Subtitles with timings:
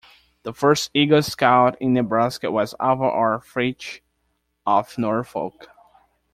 [0.41, 3.39] The first Eagle Scout in Nebraska was Alva R.
[3.39, 4.01] Fitch
[4.65, 5.67] of Norfolk.